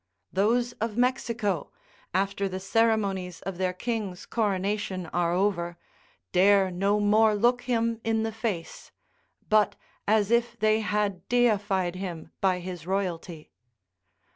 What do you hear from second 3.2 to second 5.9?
of their king's coronation are over,